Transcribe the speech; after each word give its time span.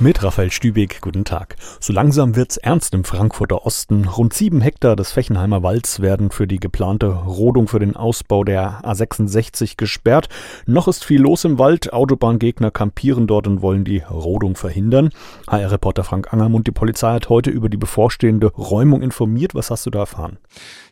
Mit 0.00 0.24
Raphael 0.24 0.50
Stübig, 0.50 1.00
guten 1.02 1.24
Tag. 1.24 1.54
So 1.78 1.92
langsam 1.92 2.34
wird's 2.34 2.56
ernst 2.56 2.94
im 2.94 3.04
Frankfurter 3.04 3.64
Osten. 3.64 4.06
Rund 4.06 4.34
sieben 4.34 4.60
Hektar 4.60 4.96
des 4.96 5.12
Fechenheimer 5.12 5.62
Walds 5.62 6.00
werden 6.00 6.32
für 6.32 6.48
die 6.48 6.58
geplante 6.58 7.06
Rodung 7.06 7.68
für 7.68 7.78
den 7.78 7.94
Ausbau 7.94 8.42
der 8.42 8.80
A66 8.82 9.76
gesperrt. 9.76 10.28
Noch 10.66 10.88
ist 10.88 11.04
viel 11.04 11.20
los 11.20 11.44
im 11.44 11.60
Wald. 11.60 11.92
Autobahngegner 11.92 12.72
kampieren 12.72 13.28
dort 13.28 13.46
und 13.46 13.62
wollen 13.62 13.84
die 13.84 13.98
Rodung 14.00 14.56
verhindern. 14.56 15.10
HR-Reporter 15.48 16.02
Frank 16.02 16.32
Angermund, 16.32 16.66
die 16.66 16.72
Polizei 16.72 17.12
hat 17.12 17.28
heute 17.28 17.50
über 17.50 17.68
die 17.68 17.76
bevorstehende 17.76 18.48
Räumung 18.48 19.00
informiert. 19.00 19.54
Was 19.54 19.70
hast 19.70 19.86
du 19.86 19.90
da 19.90 20.00
erfahren? 20.00 20.38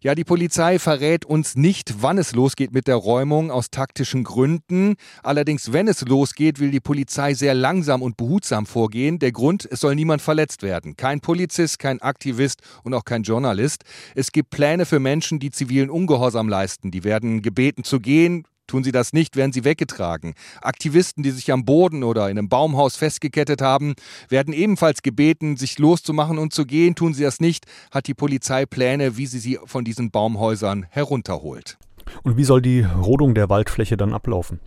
Ja, 0.00 0.14
die 0.14 0.24
Polizei 0.24 0.78
verrät 0.78 1.24
uns 1.24 1.56
nicht, 1.56 2.02
wann 2.02 2.18
es 2.18 2.34
losgeht 2.34 2.72
mit 2.72 2.86
der 2.86 2.96
Räumung 2.96 3.50
aus 3.50 3.70
taktischen 3.70 4.22
Gründen. 4.22 4.94
Allerdings, 5.24 5.72
wenn 5.72 5.88
es 5.88 6.02
losgeht, 6.02 6.60
will 6.60 6.70
die 6.70 6.80
Polizei 6.80 7.34
sehr 7.34 7.54
langsam 7.54 8.00
und 8.00 8.16
behutsam 8.16 8.64
vorgehen 8.64 8.91
vorgehen. 8.92 9.18
Der 9.18 9.32
Grund, 9.32 9.66
es 9.70 9.80
soll 9.80 9.94
niemand 9.94 10.22
verletzt 10.22 10.62
werden. 10.62 10.96
Kein 10.96 11.20
Polizist, 11.20 11.78
kein 11.78 12.00
Aktivist 12.02 12.60
und 12.84 12.94
auch 12.94 13.04
kein 13.04 13.22
Journalist. 13.22 13.84
Es 14.14 14.32
gibt 14.32 14.50
Pläne 14.50 14.84
für 14.84 15.00
Menschen, 15.00 15.38
die 15.38 15.50
zivilen 15.50 15.90
Ungehorsam 15.90 16.48
leisten. 16.48 16.90
Die 16.90 17.04
werden 17.04 17.42
gebeten 17.42 17.84
zu 17.84 18.00
gehen, 18.00 18.44
Tun 18.68 18.84
sie 18.84 18.92
das 18.92 19.12
nicht, 19.12 19.36
werden 19.36 19.52
sie 19.52 19.64
weggetragen. 19.64 20.34
Aktivisten, 20.62 21.22
die 21.24 21.32
sich 21.32 21.52
am 21.52 21.64
Boden 21.64 22.04
oder 22.04 22.30
in 22.30 22.38
einem 22.38 22.48
Baumhaus 22.48 22.96
festgekettet 22.96 23.60
haben, 23.60 23.94
werden 24.28 24.54
ebenfalls 24.54 25.02
gebeten, 25.02 25.56
sich 25.56 25.78
loszumachen 25.78 26.38
und 26.38 26.54
zu 26.54 26.64
gehen. 26.64 26.94
Tun 26.94 27.12
sie 27.12 27.24
das 27.24 27.40
nicht, 27.40 27.66
hat 27.90 28.06
die 28.06 28.14
Polizei 28.14 28.64
Pläne, 28.64 29.16
wie 29.16 29.26
sie 29.26 29.40
sie 29.40 29.58
von 29.66 29.84
diesen 29.84 30.10
Baumhäusern 30.10 30.86
herunterholt. 30.88 31.76
Und 32.22 32.36
wie 32.36 32.44
soll 32.44 32.62
die 32.62 32.82
Rodung 32.82 33.34
der 33.34 33.50
Waldfläche 33.50 33.96
dann 33.96 34.14
ablaufen? 34.14 34.60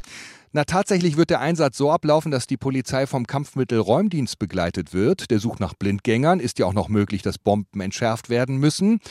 Na, 0.55 0.63
tatsächlich 0.63 1.17
wird 1.17 1.31
der 1.31 1.41
Einsatz 1.41 1.75
so 1.75 1.91
ablaufen, 1.91 2.31
dass 2.31 2.47
die 2.47 2.55
Polizei 2.55 3.07
vom 3.07 3.27
Kampfmittelräumdienst 3.27 4.39
begleitet 4.39 4.93
wird. 4.93 5.29
Der 5.29 5.39
sucht 5.39 5.59
nach 5.59 5.73
Blindgängern. 5.73 6.39
Ist 6.39 6.59
ja 6.59 6.65
auch 6.65 6.73
noch 6.73 6.87
möglich, 6.87 7.21
dass 7.21 7.37
Bomben 7.37 7.81
entschärft 7.81 8.29
werden 8.29 8.55
müssen. 8.55 9.01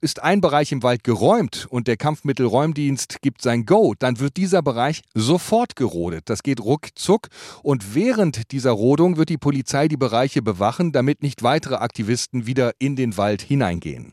Ist 0.00 0.22
ein 0.22 0.40
Bereich 0.40 0.70
im 0.70 0.84
Wald 0.84 1.02
geräumt 1.02 1.66
und 1.68 1.88
der 1.88 1.96
Kampfmittelräumdienst 1.96 3.22
gibt 3.22 3.42
sein 3.42 3.66
Go, 3.66 3.94
dann 3.98 4.20
wird 4.20 4.36
dieser 4.36 4.62
Bereich 4.62 5.02
sofort 5.14 5.74
gerodet. 5.74 6.30
Das 6.30 6.44
geht 6.44 6.60
ruckzuck. 6.60 7.26
Und 7.64 7.96
während 7.96 8.52
dieser 8.52 8.70
Rodung 8.70 9.16
wird 9.16 9.30
die 9.30 9.36
Polizei 9.36 9.88
die 9.88 9.96
Bereiche 9.96 10.42
bewachen, 10.42 10.92
damit 10.92 11.24
nicht 11.24 11.42
weitere 11.42 11.74
Aktivisten 11.74 12.46
wieder 12.46 12.70
in 12.78 12.94
den 12.94 13.16
Wald 13.16 13.42
hineingehen. 13.42 14.12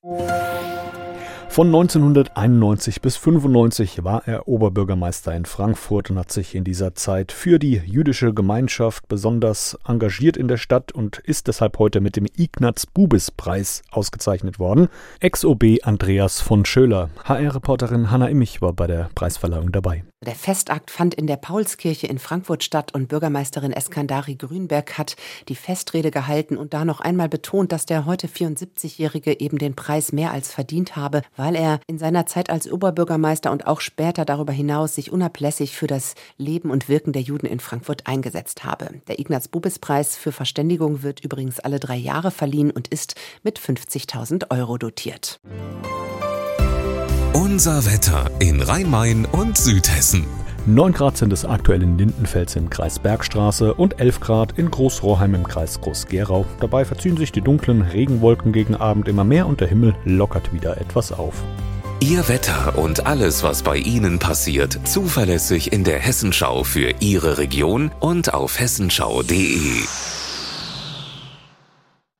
Von 1.52 1.68
1991 1.68 3.02
bis 3.02 3.18
95 3.18 4.06
war 4.06 4.26
er 4.26 4.48
Oberbürgermeister 4.48 5.36
in 5.36 5.44
Frankfurt 5.44 6.10
und 6.10 6.18
hat 6.18 6.32
sich 6.32 6.56
in 6.56 6.64
dieser 6.64 6.96
Zeit 6.96 7.34
für 7.34 7.60
die 7.60 7.74
jüdische 7.74 8.34
Gemeinschaft 8.34 9.10
besonders 9.10 9.78
engagiert 9.86 10.38
in 10.38 10.48
der 10.48 10.56
Stadt 10.56 10.94
und 10.94 11.18
ist 11.18 11.48
deshalb 11.48 11.78
heute 11.78 12.00
mit 12.00 12.16
dem 12.16 12.26
Ignaz-Bubis-Preis 12.26 13.82
ausgezeichnet 13.92 14.60
worden. 14.60 14.88
Ex-OB 15.20 15.80
Andreas 15.84 16.40
von 16.40 16.64
Schöler. 16.64 17.10
HR-Reporterin 17.26 18.12
Hanna 18.12 18.30
Immich 18.30 18.62
war 18.62 18.72
bei 18.72 18.88
der 18.88 19.10
Preisverleihung 19.14 19.74
dabei. 19.74 20.06
Der 20.24 20.36
Festakt 20.36 20.92
fand 20.92 21.16
in 21.16 21.26
der 21.26 21.36
Paulskirche 21.36 22.06
in 22.06 22.20
Frankfurt 22.20 22.64
statt 22.64 22.94
und 22.94 23.08
Bürgermeisterin 23.08 23.74
Eskandari 23.74 24.36
Grünberg 24.36 25.00
hat 25.00 25.16
die 25.50 25.56
Festrede 25.56 26.12
gehalten 26.12 26.58
und 26.58 26.76
da 26.76 26.86
noch 26.86 27.00
einmal 27.00 27.28
betont, 27.28 27.72
dass 27.72 27.88
der 27.88 28.06
heute 28.06 28.28
74-Jährige 28.28 29.40
eben 29.40 29.58
den 29.58 29.76
Preis 29.76 30.12
mehr 30.12 30.32
als 30.32 30.54
verdient 30.54 30.96
habe, 30.96 31.24
weil 31.42 31.56
er 31.56 31.80
in 31.88 31.98
seiner 31.98 32.28
Zeit 32.28 32.52
als 32.52 32.72
Oberbürgermeister 32.72 33.52
und 33.52 33.66
auch 33.66 33.82
später 33.82 34.26
darüber 34.26 34.54
hinaus 34.54 34.94
sich 34.94 35.12
unablässig 35.12 35.76
für 35.76 35.88
das 35.88 36.14
Leben 36.38 36.70
und 36.70 36.88
Wirken 36.88 37.14
der 37.14 37.24
Juden 37.24 37.48
in 37.48 37.60
Frankfurt 37.60 38.06
eingesetzt 38.06 38.64
habe. 38.64 39.02
Der 39.08 39.18
Ignaz-Bubis-Preis 39.18 40.16
für 40.18 40.32
Verständigung 40.32 41.02
wird 41.02 41.22
übrigens 41.22 41.60
alle 41.60 41.80
drei 41.80 41.96
Jahre 41.96 42.30
verliehen 42.30 42.70
und 42.70 42.90
ist 42.90 43.16
mit 43.42 43.60
50.000 43.60 44.52
Euro 44.52 44.78
dotiert. 44.78 45.40
Unser 47.34 47.88
Wetter 47.88 48.30
in 48.40 48.62
Rhein-Main 48.62 49.26
und 49.26 49.58
Südhessen. 49.58 50.41
9 50.68 50.94
Grad 50.94 51.18
sind 51.18 51.34
es 51.34 51.44
aktuell 51.44 51.82
in 51.82 51.98
Lindenfels 51.98 52.56
im 52.56 52.70
Kreis 52.70 53.00
Bergstraße 53.00 53.74
und 53.74 54.00
11 54.00 54.20
Grad 54.20 54.60
in 54.60 54.70
Großrohrheim 54.70 55.34
im 55.34 55.48
Kreis 55.48 55.82
Groß-Gerau. 55.82 56.46
Dabei 56.60 56.86
verziehen 56.86 57.18
sich 57.18 57.32
die 57.32 57.42
dunklen 57.42 57.82
Regenwolken 57.82 58.52
gegen 58.54 58.76
Abend 58.76 59.08
immer 59.08 59.24
mehr 59.24 59.48
und 59.48 59.60
der 59.60 59.68
Himmel 59.68 59.96
lockert 60.06 60.54
wieder 60.54 60.80
etwas 60.80 61.12
auf. 61.12 61.34
Ihr 62.00 62.28
Wetter 62.30 62.78
und 62.78 63.08
alles, 63.08 63.44
was 63.44 63.64
bei 63.64 63.78
Ihnen 63.78 64.20
passiert, 64.20 64.80
zuverlässig 64.86 65.72
in 65.72 65.84
der 65.84 66.00
Hessenschau 66.00 66.64
für 66.64 66.94
Ihre 67.00 67.40
Region 67.40 67.92
und 68.00 68.34
auf 68.34 68.60
hessenschau.de. 68.60 69.82